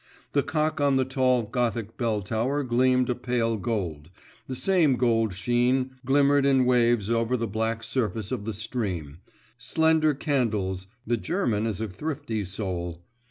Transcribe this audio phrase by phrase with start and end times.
[0.31, 4.09] The cock on the tall Gothic bell tower gleamed a pale gold,
[4.47, 9.19] the same gold sheen glimmered in waves over the black surface of the stream;
[9.59, 13.03] slender candles (the German is a thrifty soul!)